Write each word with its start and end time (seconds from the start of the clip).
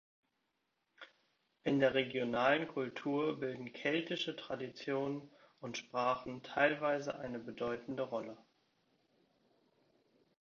In 1.63 1.79
der 1.79 1.93
regionalen 1.93 2.67
Kultur 2.67 3.39
bilden 3.39 3.71
keltische 3.71 4.35
Traditionen 4.35 5.29
und 5.59 5.77
Sprachen 5.77 6.41
teilweise 6.41 7.19
eine 7.19 7.37
bedeutende 7.37 8.01
Rolle. 8.01 8.35